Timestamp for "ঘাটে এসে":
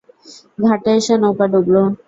0.59-1.13